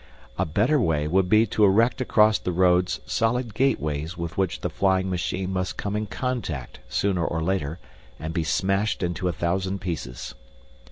[0.39, 4.69] A better way would be to erect across the roads solid gateways with which the
[4.71, 7.77] flying machine must come in contact sooner or later,
[8.19, 10.33] and be smashed into a thousand pieces.